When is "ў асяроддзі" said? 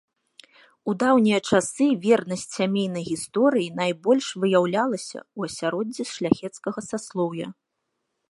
5.37-6.03